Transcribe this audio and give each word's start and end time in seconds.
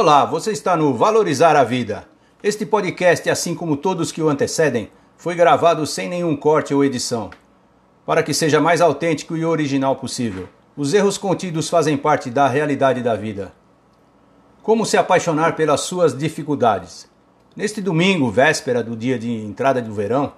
Olá, 0.00 0.24
você 0.24 0.52
está 0.52 0.76
no 0.76 0.94
Valorizar 0.94 1.56
a 1.56 1.64
Vida. 1.64 2.08
Este 2.40 2.64
podcast, 2.64 3.28
assim 3.28 3.52
como 3.52 3.76
todos 3.76 4.12
que 4.12 4.22
o 4.22 4.28
antecedem, 4.28 4.92
foi 5.16 5.34
gravado 5.34 5.84
sem 5.84 6.08
nenhum 6.08 6.36
corte 6.36 6.72
ou 6.72 6.84
edição, 6.84 7.30
para 8.06 8.22
que 8.22 8.32
seja 8.32 8.60
mais 8.60 8.80
autêntico 8.80 9.36
e 9.36 9.44
original 9.44 9.96
possível. 9.96 10.48
Os 10.76 10.94
erros 10.94 11.18
contidos 11.18 11.68
fazem 11.68 11.96
parte 11.96 12.30
da 12.30 12.46
realidade 12.46 13.02
da 13.02 13.16
vida. 13.16 13.52
Como 14.62 14.86
se 14.86 14.96
apaixonar 14.96 15.56
pelas 15.56 15.80
suas 15.80 16.16
dificuldades? 16.16 17.10
Neste 17.56 17.80
domingo, 17.80 18.30
véspera 18.30 18.84
do 18.84 18.94
dia 18.94 19.18
de 19.18 19.28
entrada 19.32 19.82
do 19.82 19.92
verão, 19.92 20.32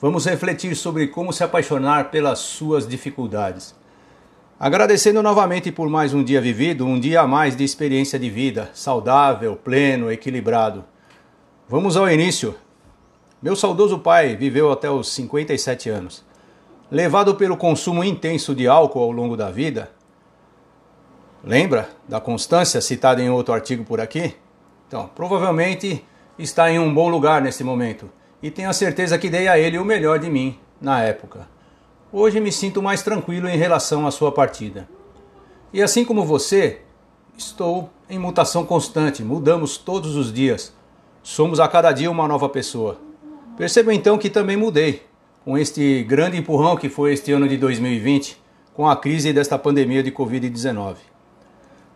vamos 0.00 0.26
refletir 0.26 0.74
sobre 0.74 1.06
como 1.06 1.32
se 1.32 1.44
apaixonar 1.44 2.10
pelas 2.10 2.40
suas 2.40 2.84
dificuldades. 2.84 3.76
Agradecendo 4.60 5.22
novamente 5.22 5.70
por 5.70 5.88
mais 5.88 6.12
um 6.12 6.24
dia 6.24 6.40
vivido, 6.40 6.84
um 6.84 6.98
dia 6.98 7.20
a 7.20 7.28
mais 7.28 7.54
de 7.54 7.62
experiência 7.62 8.18
de 8.18 8.28
vida, 8.28 8.68
saudável, 8.74 9.54
pleno, 9.54 10.10
equilibrado. 10.10 10.84
Vamos 11.68 11.96
ao 11.96 12.10
início. 12.10 12.56
Meu 13.40 13.54
saudoso 13.54 14.00
pai 14.00 14.34
viveu 14.34 14.72
até 14.72 14.90
os 14.90 15.12
57 15.12 15.88
anos. 15.90 16.24
Levado 16.90 17.36
pelo 17.36 17.56
consumo 17.56 18.02
intenso 18.02 18.52
de 18.52 18.66
álcool 18.66 19.04
ao 19.04 19.12
longo 19.12 19.36
da 19.36 19.48
vida, 19.48 19.92
lembra 21.44 21.88
da 22.08 22.20
constância 22.20 22.80
citada 22.80 23.22
em 23.22 23.30
outro 23.30 23.54
artigo 23.54 23.84
por 23.84 24.00
aqui? 24.00 24.34
Então, 24.88 25.08
provavelmente 25.14 26.04
está 26.36 26.68
em 26.68 26.80
um 26.80 26.92
bom 26.92 27.08
lugar 27.08 27.40
nesse 27.40 27.62
momento 27.62 28.10
e 28.42 28.50
tenho 28.50 28.70
a 28.70 28.72
certeza 28.72 29.18
que 29.18 29.30
dei 29.30 29.46
a 29.46 29.56
ele 29.56 29.78
o 29.78 29.84
melhor 29.84 30.18
de 30.18 30.28
mim 30.28 30.58
na 30.80 31.00
época. 31.00 31.57
Hoje 32.10 32.40
me 32.40 32.50
sinto 32.50 32.82
mais 32.82 33.02
tranquilo 33.02 33.46
em 33.48 33.58
relação 33.58 34.06
à 34.06 34.10
sua 34.10 34.32
partida. 34.32 34.88
E 35.70 35.82
assim 35.82 36.06
como 36.06 36.24
você, 36.24 36.80
estou 37.36 37.90
em 38.08 38.18
mutação 38.18 38.64
constante, 38.64 39.22
mudamos 39.22 39.76
todos 39.76 40.16
os 40.16 40.32
dias. 40.32 40.72
Somos 41.22 41.60
a 41.60 41.68
cada 41.68 41.92
dia 41.92 42.10
uma 42.10 42.26
nova 42.26 42.48
pessoa. 42.48 42.98
Percebo 43.58 43.92
então 43.92 44.16
que 44.16 44.30
também 44.30 44.56
mudei, 44.56 45.02
com 45.44 45.58
este 45.58 46.02
grande 46.02 46.38
empurrão 46.38 46.78
que 46.78 46.88
foi 46.88 47.12
este 47.12 47.30
ano 47.30 47.46
de 47.46 47.58
2020, 47.58 48.40
com 48.72 48.88
a 48.88 48.96
crise 48.96 49.30
desta 49.30 49.58
pandemia 49.58 50.02
de 50.02 50.10
Covid-19. 50.10 50.96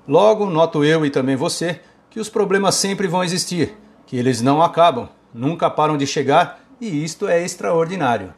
Logo, 0.07 0.45
noto 0.45 0.85
eu 0.85 1.07
e 1.07 1.11
também 1.11 1.37
você 1.37 1.81
que 2.11 2.21
os 2.21 2.29
problemas 2.29 2.75
sempre 2.75 3.09
vão 3.09 3.25
existir, 3.25 3.75
que 4.05 4.19
eles 4.19 4.43
não 4.43 4.61
acabam, 4.61 5.09
nunca 5.33 5.71
param 5.71 5.97
de 5.97 6.07
chegar 6.07 6.61
e 6.79 7.03
isto 7.03 7.27
é 7.27 7.43
extraordinário. 7.43 8.35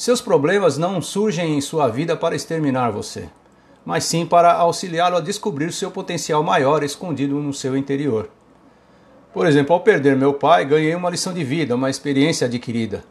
Seus 0.00 0.22
problemas 0.22 0.78
não 0.78 1.02
surgem 1.02 1.58
em 1.58 1.60
sua 1.60 1.86
vida 1.86 2.16
para 2.16 2.34
exterminar 2.34 2.90
você, 2.90 3.28
mas 3.84 4.02
sim 4.04 4.24
para 4.24 4.50
auxiliá-lo 4.50 5.18
a 5.18 5.20
descobrir 5.20 5.70
seu 5.74 5.90
potencial 5.90 6.42
maior 6.42 6.82
escondido 6.82 7.34
no 7.34 7.52
seu 7.52 7.76
interior. 7.76 8.30
Por 9.30 9.46
exemplo, 9.46 9.74
ao 9.74 9.80
perder 9.80 10.16
meu 10.16 10.32
pai, 10.32 10.64
ganhei 10.64 10.94
uma 10.94 11.10
lição 11.10 11.34
de 11.34 11.44
vida, 11.44 11.74
uma 11.74 11.90
experiência 11.90 12.46
adquirida. 12.46 13.04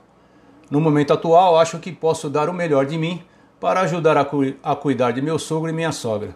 No 0.71 0.81
momento 0.81 1.13
atual, 1.13 1.59
acho 1.59 1.77
que 1.77 1.91
posso 1.91 2.27
dar 2.27 2.49
o 2.49 2.53
melhor 2.55 2.87
de 2.87 2.97
mim 2.97 3.21
para 3.59 3.81
ajudar 3.81 4.17
a, 4.17 4.25
cu 4.25 4.55
a 4.63 4.75
cuidar 4.75 5.11
de 5.11 5.21
meu 5.21 5.37
sogro 5.37 5.69
e 5.69 5.73
minha 5.73 5.91
sogra. 5.91 6.35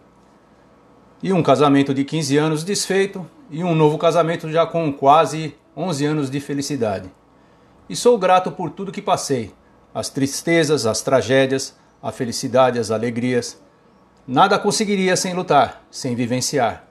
E 1.24 1.34
um 1.34 1.42
casamento 1.42 1.96
de 1.96 2.04
15 2.04 2.38
anos 2.38 2.64
desfeito 2.64 3.26
e 3.50 3.64
um 3.64 3.74
novo 3.74 3.98
casamento 3.98 4.48
já 4.52 4.68
com 4.68 4.94
quase 4.94 5.56
11 5.76 6.06
anos 6.06 6.30
de 6.30 6.40
felicidade. 6.40 7.12
E 7.90 7.96
sou 7.96 8.20
grato 8.20 8.52
por 8.52 8.70
tudo 8.70 8.92
que 8.92 9.02
passei 9.02 9.52
as 9.94 10.10
tristezas, 10.10 10.86
as 10.86 11.02
tragédias, 11.02 11.76
a 12.02 12.12
felicidade, 12.12 12.80
as 12.80 12.92
alegrias. 12.92 13.60
Nada 14.28 14.58
conseguiria 14.58 15.16
sem 15.16 15.34
lutar, 15.34 15.84
sem 15.92 16.16
vivenciar. 16.16 16.86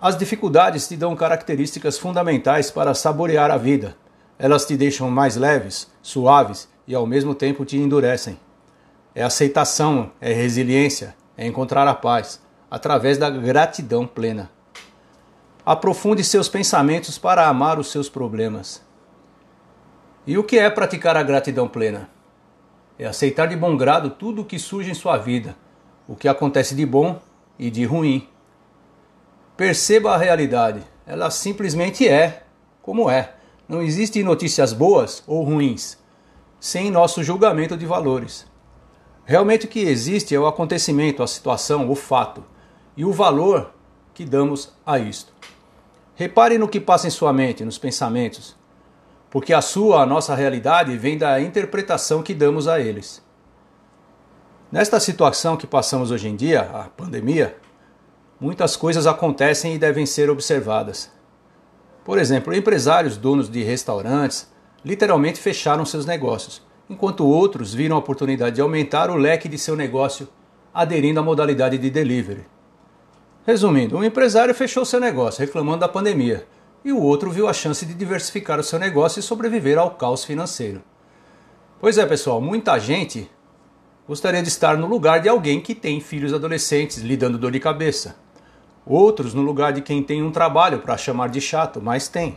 As 0.00 0.16
dificuldades 0.16 0.86
te 0.86 0.96
dão 0.96 1.16
características 1.16 1.98
fundamentais 1.98 2.70
para 2.70 2.94
saborear 2.94 3.50
a 3.50 3.56
vida. 3.56 3.96
Elas 4.38 4.66
te 4.66 4.76
deixam 4.76 5.10
mais 5.10 5.36
leves, 5.36 5.90
suaves 6.02 6.68
e 6.86 6.94
ao 6.94 7.06
mesmo 7.06 7.34
tempo 7.34 7.64
te 7.64 7.76
endurecem. 7.78 8.38
É 9.14 9.22
aceitação, 9.22 10.12
é 10.20 10.32
resiliência, 10.32 11.16
é 11.36 11.46
encontrar 11.46 11.88
a 11.88 11.94
paz 11.94 12.40
através 12.70 13.16
da 13.16 13.30
gratidão 13.30 14.06
plena. 14.06 14.50
Aprofunde 15.64 16.22
seus 16.22 16.48
pensamentos 16.48 17.18
para 17.18 17.48
amar 17.48 17.78
os 17.78 17.90
seus 17.90 18.08
problemas. 18.08 18.82
E 20.26 20.36
o 20.36 20.42
que 20.42 20.58
é 20.58 20.68
praticar 20.68 21.16
a 21.16 21.22
gratidão 21.22 21.68
plena? 21.68 22.10
É 22.98 23.06
aceitar 23.06 23.46
de 23.46 23.54
bom 23.54 23.76
grado 23.76 24.10
tudo 24.10 24.42
o 24.42 24.44
que 24.44 24.58
surge 24.58 24.90
em 24.90 24.94
sua 24.94 25.16
vida, 25.16 25.54
o 26.08 26.16
que 26.16 26.26
acontece 26.26 26.74
de 26.74 26.84
bom 26.84 27.20
e 27.56 27.70
de 27.70 27.84
ruim. 27.84 28.26
Perceba 29.56 30.14
a 30.14 30.16
realidade, 30.16 30.82
ela 31.06 31.30
simplesmente 31.30 32.08
é 32.08 32.42
como 32.82 33.08
é. 33.08 33.34
Não 33.68 33.80
existem 33.80 34.24
notícias 34.24 34.72
boas 34.72 35.22
ou 35.28 35.44
ruins, 35.44 35.96
sem 36.58 36.90
nosso 36.90 37.22
julgamento 37.22 37.76
de 37.76 37.86
valores. 37.86 38.46
Realmente 39.24 39.66
o 39.66 39.68
que 39.68 39.80
existe 39.80 40.34
é 40.34 40.40
o 40.40 40.46
acontecimento, 40.46 41.22
a 41.22 41.26
situação, 41.28 41.88
o 41.88 41.94
fato 41.94 42.42
e 42.96 43.04
o 43.04 43.12
valor 43.12 43.72
que 44.12 44.24
damos 44.24 44.72
a 44.84 44.98
isto. 44.98 45.32
Repare 46.16 46.58
no 46.58 46.68
que 46.68 46.80
passa 46.80 47.06
em 47.06 47.10
sua 47.10 47.32
mente, 47.32 47.64
nos 47.64 47.78
pensamentos 47.78 48.56
porque 49.36 49.52
a 49.52 49.60
sua, 49.60 50.00
a 50.00 50.06
nossa 50.06 50.34
realidade 50.34 50.96
vem 50.96 51.18
da 51.18 51.38
interpretação 51.38 52.22
que 52.22 52.32
damos 52.32 52.66
a 52.66 52.80
eles. 52.80 53.22
Nesta 54.72 54.98
situação 54.98 55.58
que 55.58 55.66
passamos 55.66 56.10
hoje 56.10 56.26
em 56.26 56.34
dia, 56.34 56.62
a 56.62 56.84
pandemia, 56.84 57.54
muitas 58.40 58.76
coisas 58.76 59.06
acontecem 59.06 59.74
e 59.74 59.78
devem 59.78 60.06
ser 60.06 60.30
observadas. 60.30 61.12
Por 62.02 62.16
exemplo, 62.16 62.54
empresários 62.54 63.18
donos 63.18 63.50
de 63.50 63.62
restaurantes 63.62 64.50
literalmente 64.82 65.38
fecharam 65.38 65.84
seus 65.84 66.06
negócios, 66.06 66.62
enquanto 66.88 67.26
outros 67.26 67.74
viram 67.74 67.96
a 67.96 67.98
oportunidade 67.98 68.56
de 68.56 68.62
aumentar 68.62 69.10
o 69.10 69.16
leque 69.16 69.50
de 69.50 69.58
seu 69.58 69.76
negócio 69.76 70.26
aderindo 70.72 71.20
à 71.20 71.22
modalidade 71.22 71.76
de 71.76 71.90
delivery. 71.90 72.46
Resumindo, 73.46 73.98
um 73.98 74.04
empresário 74.04 74.54
fechou 74.54 74.86
seu 74.86 74.98
negócio 74.98 75.42
reclamando 75.44 75.80
da 75.80 75.88
pandemia, 75.88 76.46
e 76.86 76.92
o 76.92 77.02
outro 77.02 77.32
viu 77.32 77.48
a 77.48 77.52
chance 77.52 77.84
de 77.84 77.92
diversificar 77.92 78.60
o 78.60 78.62
seu 78.62 78.78
negócio 78.78 79.18
e 79.18 79.22
sobreviver 79.22 79.76
ao 79.76 79.96
caos 79.96 80.24
financeiro. 80.24 80.80
Pois 81.80 81.98
é, 81.98 82.06
pessoal, 82.06 82.40
muita 82.40 82.78
gente 82.78 83.28
gostaria 84.06 84.40
de 84.40 84.46
estar 84.46 84.78
no 84.78 84.86
lugar 84.86 85.20
de 85.20 85.28
alguém 85.28 85.60
que 85.60 85.74
tem 85.74 86.00
filhos 86.00 86.32
adolescentes 86.32 86.98
lhe 86.98 87.16
dando 87.16 87.38
dor 87.38 87.50
de 87.50 87.58
cabeça. 87.58 88.14
Outros 88.86 89.34
no 89.34 89.42
lugar 89.42 89.72
de 89.72 89.82
quem 89.82 90.00
tem 90.00 90.22
um 90.22 90.30
trabalho 90.30 90.78
para 90.78 90.96
chamar 90.96 91.28
de 91.28 91.40
chato, 91.40 91.82
mas 91.82 92.06
tem. 92.06 92.36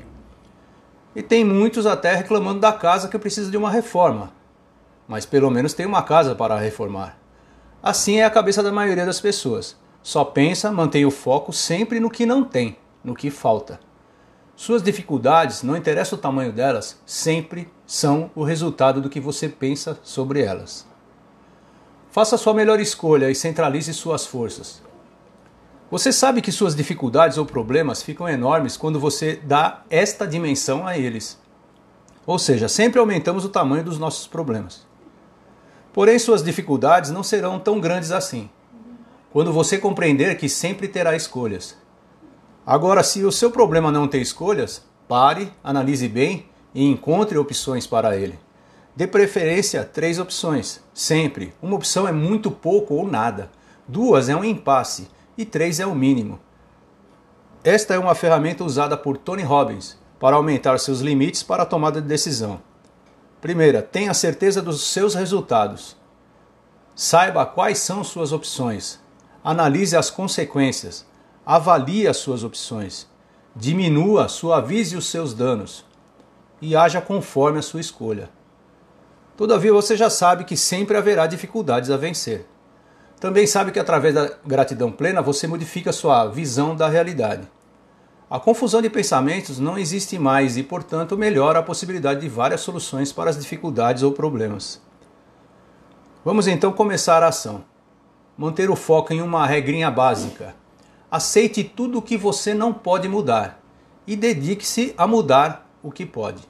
E 1.16 1.22
tem 1.22 1.46
muitos 1.46 1.86
até 1.86 2.16
reclamando 2.16 2.60
da 2.60 2.74
casa 2.74 3.08
que 3.08 3.20
precisa 3.20 3.52
de 3.52 3.58
uma 3.58 3.70
reforma. 3.70 4.34
Mas 5.08 5.28
pelo 5.28 5.52
menos 5.52 5.76
tem 5.76 5.86
uma 5.86 6.02
casa 6.02 6.34
para 6.34 6.58
reformar. 6.58 7.20
Assim 7.84 8.18
é 8.18 8.26
a 8.26 8.31
cabeça 8.31 8.64
da 8.64 8.72
maioria 8.72 9.06
das 9.06 9.22
pessoas. 9.22 9.78
Só 10.02 10.26
pensa, 10.26 10.72
mantém 10.72 11.06
o 11.06 11.12
foco 11.12 11.54
sempre 11.54 12.00
no 12.00 12.10
que 12.10 12.26
não 12.26 12.44
tem, 12.44 12.78
no 13.04 13.14
que 13.14 13.30
falta. 13.30 13.80
Suas 14.59 14.84
dificuldades, 14.84 15.64
não 15.64 15.78
interessa 15.78 16.16
o 16.16 16.18
tamanho 16.18 16.52
delas, 16.52 17.00
sempre 17.06 17.72
são 17.88 18.30
o 18.36 18.44
resultado 18.44 19.00
do 19.00 19.09
que 19.09 19.18
você 19.18 19.47
pensa 19.47 19.97
sobre 20.03 20.42
elas. 20.42 20.86
Faça 22.12 22.38
sua 22.38 22.53
melhor 22.53 22.78
escolha 22.78 23.31
e 23.31 23.36
centralize 23.36 23.94
suas 23.94 24.25
forças. 24.25 24.81
Você 25.90 26.12
sabe 26.12 26.42
que 26.42 26.52
suas 26.52 26.75
dificuldades 26.75 27.38
ou 27.38 27.46
problemas 27.46 28.03
ficam 28.03 28.28
enormes 28.28 28.75
quando 28.75 29.00
você 29.00 29.40
dá 29.42 29.86
esta 29.90 30.28
dimensão 30.28 30.86
a 30.86 30.98
eles. 30.98 31.40
Ou 32.28 32.38
seja, 32.38 32.68
sempre 32.68 33.00
aumentamos 33.00 33.46
o 33.46 33.50
tamanho 33.50 33.86
dos 33.86 33.98
nossos 33.98 34.28
problemas. 34.28 34.86
Porém, 35.94 36.19
suas 36.19 36.44
dificuldades 36.44 37.12
não 37.12 37.24
serão 37.24 37.59
tão 37.59 37.80
grandes 37.80 38.12
assim. 38.12 38.50
Quando 39.31 39.53
você 39.53 39.78
compreender 39.78 40.36
que 40.36 40.50
sempre 40.50 40.90
terá 40.90 41.16
escolhas 41.16 41.78
Agora, 42.69 43.01
se 43.01 43.25
o 43.25 43.31
seu 43.31 43.50
problema 43.50 43.92
não 43.92 44.07
tem 44.07 44.21
escolhas, 44.21 44.86
pare, 45.07 45.51
analise 45.63 46.07
bem 46.07 46.48
e 46.71 46.86
encontre 46.86 47.36
opções 47.36 47.88
para 47.88 48.16
ele. 48.16 48.39
De 48.95 49.07
preferência, 49.07 49.83
três 49.83 50.19
opções. 50.19 50.80
Sempre. 50.94 51.51
Uma 51.63 51.75
opção 51.75 52.07
é 52.07 52.12
muito 52.12 52.51
pouco 52.51 52.94
ou 52.94 53.07
nada. 53.07 53.50
Duas 53.88 54.30
é 54.30 54.36
um 54.36 54.44
impasse. 54.44 55.10
E 55.36 55.45
três 55.45 55.80
é 55.80 55.88
o 55.88 55.95
mínimo. 55.95 56.39
Esta 57.63 57.95
é 57.95 57.98
uma 57.98 58.13
ferramenta 58.13 58.63
usada 58.63 58.95
por 58.95 59.18
Tony 59.18 59.42
Robbins 59.42 59.98
para 60.19 60.36
aumentar 60.36 60.80
seus 60.80 61.00
limites 61.00 61.42
para 61.42 61.63
a 61.63 61.65
tomada 61.65 62.00
de 62.00 62.07
decisão. 62.07 62.62
Primeira, 63.42 63.81
tenha 63.81 64.13
certeza 64.13 64.62
dos 64.62 64.83
seus 64.83 65.15
resultados. 65.15 65.98
Saiba 66.95 67.48
quais 67.48 67.80
são 67.80 68.04
suas 68.04 68.31
opções. 68.31 69.00
Analise 69.44 69.98
as 69.98 70.12
consequências 70.12 71.09
avalie 71.51 72.07
as 72.07 72.18
suas 72.18 72.44
opções, 72.44 73.07
diminua, 73.56 74.28
suavize 74.28 74.96
os 74.96 75.07
seus 75.07 75.34
danos 75.34 75.84
e 76.62 76.75
haja 76.75 77.01
conforme 77.01 77.57
a 77.57 77.63
sua 77.63 77.81
escolha. 77.81 78.30
Todavia, 79.36 79.74
você 79.74 79.98
já 79.98 80.12
sabe 80.12 80.44
que 80.44 80.56
sempre 80.56 80.96
haverá 80.96 81.25
dificuldades 81.25 81.90
a 81.90 81.98
vencer. 81.98 82.46
Também 83.19 83.48
sabe 83.48 83.72
que 83.72 83.80
através 83.80 84.13
da 84.13 84.31
gratidão 84.46 84.92
plena 84.92 85.24
você 85.24 85.48
modifica 85.48 85.92
sua 85.92 86.28
visão 86.28 86.75
da 86.75 86.88
realidade. 86.88 87.50
A 88.30 88.40
confusão 88.40 88.80
de 88.80 88.90
pensamentos 88.92 89.57
não 89.57 89.75
existe 89.75 90.19
mais 90.19 90.56
e, 90.56 90.62
portanto, 90.62 91.18
melhora 91.18 91.57
a 91.57 91.63
possibilidade 91.63 92.22
de 92.22 92.30
várias 92.30 92.62
soluções 92.62 93.12
para 93.12 93.31
as 93.31 93.40
dificuldades 93.40 94.04
ou 94.04 94.12
problemas. 94.12 94.80
Vamos 96.24 96.46
então 96.46 96.72
começar 96.72 97.24
a 97.24 97.30
ação. 97.30 97.63
Manter 98.38 98.69
o 98.69 98.75
foco 98.75 99.13
em 99.13 99.22
uma 99.24 99.48
regrinha 99.48 99.90
básica. 99.90 100.54
Aceite 101.12 101.64
tudo 101.64 101.98
o 101.98 102.02
que 102.04 102.16
você 102.16 102.54
não 102.54 102.72
pode 102.72 103.08
mudar 103.08 103.60
e 104.06 104.16
dedique-se 104.16 104.94
a 104.96 105.08
mudar 105.08 105.68
o 105.82 105.92
que 105.92 106.06
pode. 106.06 106.44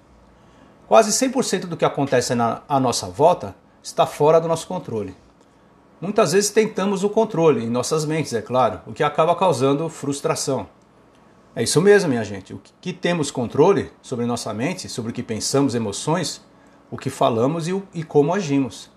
Quase 0.85 1.11
100% 1.11 1.61
do 1.61 1.77
que 1.77 1.85
acontece 1.85 2.35
na, 2.35 2.61
à 2.67 2.77
nossa 2.77 3.07
volta 3.07 3.55
está 3.81 4.05
fora 4.05 4.41
do 4.41 4.49
nosso 4.49 4.67
controle. 4.67 5.15
Muitas 6.01 6.33
vezes 6.33 6.49
tentamos 6.49 7.05
o 7.05 7.09
controle 7.09 7.63
em 7.63 7.69
nossas 7.69 8.03
mentes, 8.03 8.33
é 8.33 8.41
claro, 8.41 8.81
o 8.85 8.91
que 8.91 9.01
acaba 9.03 9.33
causando 9.33 9.87
frustração. 9.87 10.67
É 11.55 11.63
isso 11.63 11.81
mesmo, 11.81 12.09
minha 12.09 12.23
gente. 12.25 12.53
O 12.53 12.61
que 12.81 12.91
temos 12.91 13.31
controle 13.31 13.91
sobre 14.01 14.25
nossa 14.25 14.53
mente, 14.53 14.89
sobre 14.89 15.11
o 15.11 15.13
que 15.13 15.23
pensamos, 15.23 15.73
emoções, 15.73 16.41
o 16.91 16.97
que 16.97 17.09
falamos 17.09 17.65
e, 17.67 17.73
o, 17.73 17.87
e 17.93 18.03
como 18.03 18.33
agimos. 18.33 18.89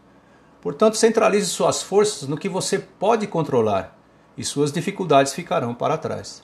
Portanto, 0.60 0.96
centralize 0.96 1.46
suas 1.46 1.82
forças 1.82 2.28
no 2.28 2.36
que 2.36 2.48
você 2.48 2.80
pode 2.80 3.28
controlar 3.28 4.01
e 4.36 4.44
suas 4.44 4.72
dificuldades 4.72 5.32
ficarão 5.32 5.74
para 5.74 5.98
trás. 5.98 6.42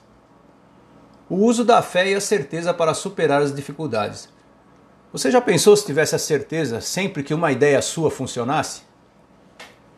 O 1.29 1.35
uso 1.35 1.63
da 1.63 1.81
fé 1.81 2.09
e 2.09 2.15
a 2.15 2.21
certeza 2.21 2.73
para 2.73 2.93
superar 2.93 3.41
as 3.41 3.53
dificuldades. 3.53 4.29
Você 5.11 5.31
já 5.31 5.41
pensou 5.41 5.75
se 5.75 5.85
tivesse 5.85 6.15
a 6.15 6.19
certeza 6.19 6.81
sempre 6.81 7.23
que 7.23 7.33
uma 7.33 7.51
ideia 7.51 7.81
sua 7.81 8.11
funcionasse? 8.11 8.83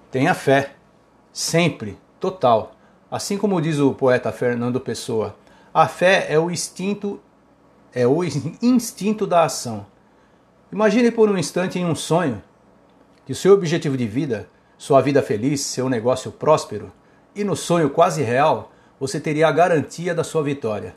Tenha 0.10 0.34
fé, 0.34 0.76
sempre, 1.32 1.98
total. 2.20 2.74
Assim 3.10 3.38
como 3.38 3.62
diz 3.62 3.80
o 3.80 3.94
poeta 3.94 4.32
Fernando 4.32 4.80
Pessoa, 4.80 5.36
a 5.74 5.88
fé 5.88 6.28
é 6.30 6.40
o 6.40 6.52
instinto 6.52 7.20
é 7.94 8.08
o 8.08 8.24
instinto 8.24 9.28
da 9.28 9.44
ação. 9.44 9.86
Imagine 10.72 11.12
por 11.12 11.30
um 11.30 11.38
instante 11.38 11.78
em 11.78 11.86
um 11.86 11.96
sonho 11.96 12.42
que 13.26 13.34
o 13.34 13.36
seu 13.36 13.54
objetivo 13.54 13.98
de 13.98 14.08
vida, 14.08 14.50
sua 14.78 15.02
vida 15.02 15.22
feliz, 15.22 15.62
seu 15.62 15.90
negócio 15.90 16.32
próspero, 16.32 16.92
e 17.36 17.44
no 17.44 17.56
sonho 17.56 17.90
quase 17.90 18.22
real, 18.22 18.72
você 19.00 19.20
teria 19.20 19.48
a 19.48 19.52
garantia 19.52 20.14
da 20.14 20.24
sua 20.24 20.44
vitória. 20.44 20.96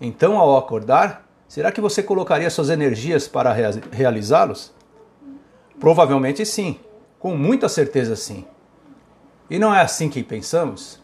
Então, 0.00 0.36
ao 0.38 0.56
acordar, 0.56 1.26
será 1.46 1.70
que 1.70 1.80
você 1.80 2.02
colocaria 2.02 2.50
suas 2.50 2.68
energias 2.68 3.28
para 3.28 3.54
realizá-los? 3.90 4.72
Provavelmente 5.78 6.44
sim. 6.44 6.78
Com 7.18 7.36
muita 7.36 7.68
certeza, 7.68 8.16
sim. 8.16 8.44
E 9.48 9.58
não 9.58 9.74
é 9.74 9.80
assim 9.80 10.08
que 10.08 10.22
pensamos? 10.22 11.00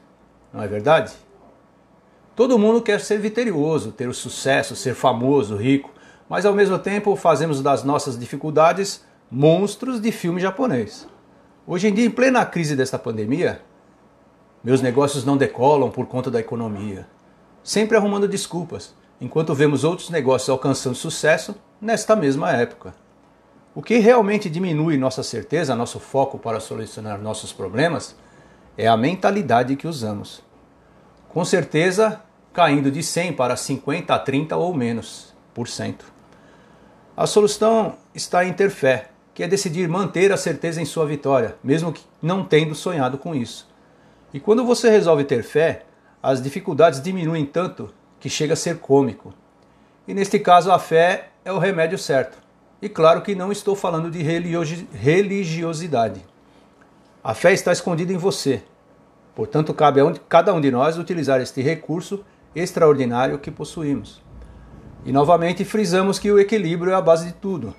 Não 0.52 0.62
é 0.62 0.66
verdade? 0.66 1.12
Todo 2.34 2.58
mundo 2.58 2.82
quer 2.82 3.00
ser 3.00 3.18
vitorioso, 3.18 3.92
ter 3.92 4.08
o 4.08 4.14
sucesso, 4.14 4.74
ser 4.74 4.94
famoso, 4.94 5.56
rico, 5.56 5.90
mas 6.28 6.44
ao 6.44 6.54
mesmo 6.54 6.78
tempo 6.78 7.14
fazemos 7.16 7.62
das 7.62 7.84
nossas 7.84 8.18
dificuldades 8.18 9.04
monstros 9.30 10.00
de 10.00 10.10
filme 10.10 10.40
japonês. 10.40 11.08
Hoje 11.66 11.88
em 11.88 11.94
dia, 11.94 12.06
em 12.06 12.10
plena 12.10 12.44
crise 12.46 12.74
desta 12.74 12.98
pandemia, 12.98 13.60
meus 14.68 14.82
negócios 14.82 15.24
não 15.24 15.38
decolam 15.38 15.90
por 15.90 16.04
conta 16.04 16.30
da 16.30 16.38
economia. 16.38 17.06
Sempre 17.64 17.96
arrumando 17.96 18.28
desculpas, 18.28 18.94
enquanto 19.18 19.54
vemos 19.54 19.82
outros 19.82 20.10
negócios 20.10 20.50
alcançando 20.50 20.94
sucesso 20.94 21.54
nesta 21.80 22.14
mesma 22.14 22.52
época. 22.52 22.94
O 23.74 23.80
que 23.80 23.96
realmente 23.96 24.50
diminui 24.50 24.98
nossa 24.98 25.22
certeza, 25.22 25.74
nosso 25.74 25.98
foco 25.98 26.38
para 26.38 26.60
solucionar 26.60 27.18
nossos 27.18 27.50
problemas, 27.50 28.14
é 28.76 28.86
a 28.86 28.94
mentalidade 28.94 29.74
que 29.74 29.88
usamos. 29.88 30.42
Com 31.30 31.46
certeza, 31.46 32.20
caindo 32.52 32.90
de 32.90 33.02
100 33.02 33.32
para 33.32 33.56
50 33.56 34.14
a 34.14 34.18
30 34.18 34.54
ou 34.54 34.74
menos 34.74 35.34
por 35.54 35.66
cento. 35.66 36.12
A 37.16 37.26
solução 37.26 37.94
está 38.14 38.44
em 38.44 38.52
ter 38.52 38.68
fé, 38.68 39.12
que 39.32 39.42
é 39.42 39.48
decidir 39.48 39.88
manter 39.88 40.30
a 40.30 40.36
certeza 40.36 40.78
em 40.78 40.84
sua 40.84 41.06
vitória, 41.06 41.56
mesmo 41.64 41.90
que 41.90 42.02
não 42.20 42.44
tendo 42.44 42.74
sonhado 42.74 43.16
com 43.16 43.34
isso. 43.34 43.67
E 44.32 44.38
quando 44.38 44.64
você 44.64 44.90
resolve 44.90 45.24
ter 45.24 45.42
fé, 45.42 45.84
as 46.22 46.42
dificuldades 46.42 47.00
diminuem 47.00 47.46
tanto 47.46 47.92
que 48.20 48.28
chega 48.28 48.52
a 48.52 48.56
ser 48.56 48.78
cômico. 48.78 49.32
E 50.06 50.12
neste 50.12 50.38
caso, 50.38 50.70
a 50.70 50.78
fé 50.78 51.30
é 51.44 51.52
o 51.52 51.58
remédio 51.58 51.98
certo. 51.98 52.38
E 52.80 52.88
claro 52.88 53.22
que 53.22 53.34
não 53.34 53.50
estou 53.50 53.74
falando 53.74 54.10
de 54.10 54.22
religiosidade. 54.22 56.24
A 57.22 57.34
fé 57.34 57.52
está 57.52 57.72
escondida 57.72 58.12
em 58.12 58.16
você. 58.16 58.62
Portanto, 59.34 59.74
cabe 59.74 60.00
a 60.00 60.12
cada 60.28 60.52
um 60.52 60.60
de 60.60 60.70
nós 60.70 60.98
utilizar 60.98 61.40
este 61.40 61.62
recurso 61.62 62.24
extraordinário 62.54 63.38
que 63.38 63.50
possuímos. 63.50 64.22
E 65.04 65.12
novamente 65.12 65.64
frisamos 65.64 66.18
que 66.18 66.30
o 66.30 66.38
equilíbrio 66.38 66.92
é 66.92 66.94
a 66.94 67.00
base 67.00 67.26
de 67.26 67.32
tudo. 67.32 67.74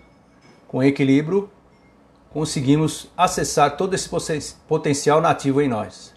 Com 0.67 0.83
equilíbrio, 0.83 1.49
conseguimos 2.31 3.11
acessar 3.17 3.75
todo 3.75 3.93
esse 3.93 4.09
potencial 4.67 5.19
nativo 5.19 5.61
em 5.61 5.67
nós. 5.67 6.13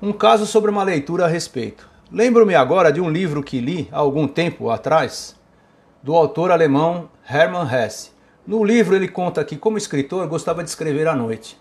Um 0.00 0.12
caso 0.12 0.46
sobre 0.46 0.70
uma 0.70 0.84
leitura 0.84 1.24
a 1.24 1.28
respeito. 1.28 1.90
Lembro-me 2.12 2.54
agora 2.54 2.92
de 2.92 3.00
um 3.00 3.10
livro 3.10 3.42
que 3.42 3.58
li 3.58 3.88
há 3.90 3.98
algum 3.98 4.28
tempo 4.28 4.70
atrás 4.70 5.34
do 6.00 6.14
autor 6.14 6.52
alemão 6.52 7.10
Hermann 7.28 7.66
Hesse. 7.68 8.12
No 8.46 8.62
livro 8.62 8.94
ele 8.94 9.08
conta 9.08 9.44
que, 9.44 9.56
como 9.56 9.76
escritor, 9.76 10.24
gostava 10.28 10.62
de 10.62 10.70
escrever 10.70 11.08
à 11.08 11.16
noite. 11.16 11.60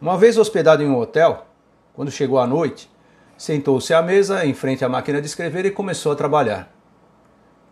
Uma 0.00 0.16
vez 0.16 0.38
hospedado 0.38 0.82
em 0.82 0.88
um 0.88 0.96
hotel, 0.96 1.46
quando 1.92 2.10
chegou 2.10 2.38
à 2.38 2.46
noite, 2.46 2.90
sentou-se 3.36 3.92
à 3.92 4.00
mesa 4.00 4.46
em 4.46 4.54
frente 4.54 4.82
à 4.82 4.88
máquina 4.88 5.20
de 5.20 5.26
escrever 5.26 5.66
e 5.66 5.70
começou 5.70 6.12
a 6.12 6.16
trabalhar. 6.16 6.72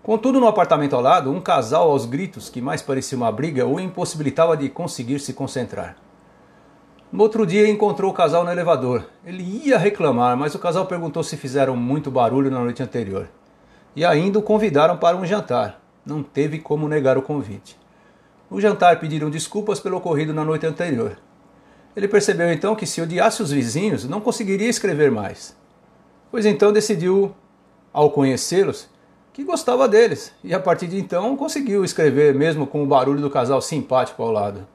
Contudo, 0.02 0.38
no 0.38 0.46
apartamento 0.46 0.94
ao 0.94 1.00
lado, 1.00 1.32
um 1.32 1.40
casal 1.40 1.90
aos 1.90 2.04
gritos, 2.04 2.50
que 2.50 2.60
mais 2.60 2.82
parecia 2.82 3.16
uma 3.16 3.32
briga, 3.32 3.66
o 3.66 3.81
impossibilitava 3.81 4.58
de 4.58 4.69
conseguir 4.69 5.20
se 5.20 5.32
concentrar. 5.32 5.96
No 7.16 7.22
outro 7.22 7.46
dia 7.46 7.66
encontrou 7.66 8.10
o 8.10 8.14
casal 8.14 8.44
no 8.44 8.52
elevador. 8.52 9.06
Ele 9.24 9.42
ia 9.64 9.78
reclamar, 9.78 10.36
mas 10.36 10.54
o 10.54 10.58
casal 10.58 10.84
perguntou 10.84 11.24
se 11.24 11.34
fizeram 11.34 11.74
muito 11.74 12.10
barulho 12.10 12.50
na 12.50 12.60
noite 12.60 12.82
anterior. 12.82 13.26
E 13.96 14.04
ainda 14.04 14.38
o 14.38 14.42
convidaram 14.42 14.98
para 14.98 15.16
um 15.16 15.24
jantar 15.24 15.80
não 16.04 16.22
teve 16.22 16.58
como 16.58 16.86
negar 16.86 17.16
o 17.16 17.22
convite. 17.22 17.74
No 18.50 18.60
jantar 18.60 19.00
pediram 19.00 19.30
desculpas 19.30 19.80
pelo 19.80 19.96
ocorrido 19.96 20.34
na 20.34 20.44
noite 20.44 20.66
anterior. 20.66 21.16
Ele 21.96 22.06
percebeu 22.06 22.52
então 22.52 22.76
que 22.76 22.84
se 22.84 23.00
odiasse 23.00 23.42
os 23.42 23.50
vizinhos, 23.50 24.04
não 24.04 24.20
conseguiria 24.20 24.68
escrever 24.68 25.10
mais. 25.10 25.56
Pois 26.30 26.44
então 26.44 26.70
decidiu, 26.70 27.34
ao 27.94 28.10
conhecê-los, 28.10 28.90
que 29.32 29.42
gostava 29.42 29.88
deles, 29.88 30.35
e 30.44 30.52
a 30.52 30.61
partir 30.61 30.87
de 30.87 30.99
então 30.99 31.35
conseguiu 31.35 31.82
escrever 31.82 32.35
mesmo 32.35 32.66
com 32.66 32.82
o 32.82 32.87
barulho 32.87 33.23
do 33.23 33.30
casal 33.30 33.62
simpático 33.62 34.23
ao 34.23 34.30
lado. 34.30 34.68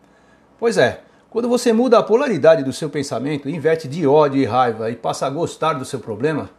Pois 0.57 0.79
é, 0.79 1.01
quando 1.31 1.47
você 1.47 1.71
muda 1.71 1.97
a 1.97 2.03
polaridade 2.03 2.61
do 2.61 2.73
seu 2.73 2.89
pensamento, 2.89 3.49
inverte 3.49 3.87
de 3.87 4.05
ódio 4.05 4.41
e 4.41 4.45
raiva 4.45 4.91
e 4.91 4.97
passa 4.97 5.25
a 5.25 5.29
gostar 5.29 5.75
do 5.75 5.85
seu 5.85 5.97
problema, 5.97 6.49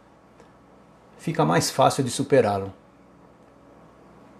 fica 1.15 1.45
mais 1.45 1.69
fácil 1.69 2.03
de 2.03 2.09
superá-lo 2.09 2.73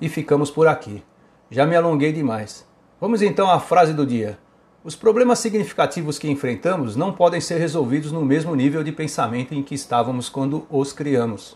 e 0.01 0.09
ficamos 0.09 0.49
por 0.49 0.67
aqui. 0.67 1.03
Já 1.51 1.67
me 1.67 1.75
alonguei 1.75 2.11
demais. 2.11 2.67
Vamos 2.99 3.21
então 3.21 3.47
à 3.47 3.59
frase 3.59 3.93
do 3.93 4.07
dia. 4.07 4.39
Os 4.83 4.95
problemas 4.95 5.37
significativos 5.37 6.17
que 6.17 6.27
enfrentamos 6.27 6.95
não 6.95 7.13
podem 7.13 7.39
ser 7.39 7.59
resolvidos 7.59 8.11
no 8.11 8.25
mesmo 8.25 8.55
nível 8.55 8.83
de 8.83 8.91
pensamento 8.91 9.53
em 9.53 9.61
que 9.61 9.75
estávamos 9.75 10.29
quando 10.29 10.65
os 10.67 10.91
criamos. 10.91 11.55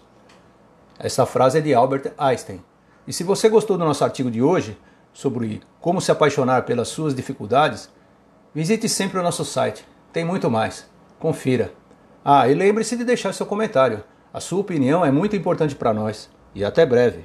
Essa 0.99 1.25
frase 1.25 1.57
é 1.57 1.61
de 1.61 1.73
Albert 1.73 2.13
Einstein. 2.15 2.63
E 3.07 3.11
se 3.11 3.23
você 3.23 3.49
gostou 3.49 3.75
do 3.75 3.85
nosso 3.85 4.03
artigo 4.03 4.29
de 4.29 4.43
hoje, 4.43 4.77
sobre 5.11 5.61
como 5.81 5.99
se 5.99 6.11
apaixonar 6.11 6.63
pelas 6.63 6.89
suas 6.89 7.15
dificuldades, 7.15 7.89
visite 8.57 8.89
sempre 8.89 9.19
o 9.19 9.21
nosso 9.21 9.45
site. 9.45 9.85
Tem 10.11 10.25
muito 10.25 10.49
mais. 10.49 10.89
Confira. 11.19 11.71
Ah, 12.25 12.49
e 12.49 12.55
lembre-se 12.55 12.97
de 12.97 13.03
deixar 13.03 13.31
seu 13.31 13.45
comentário. 13.45 14.03
A 14.33 14.39
sua 14.39 14.61
opinião 14.61 15.05
é 15.05 15.11
muito 15.11 15.35
importante 15.35 15.75
para 15.75 15.93
nós. 15.93 16.27
E 16.55 16.65
até 16.65 16.83
breve. 16.83 17.23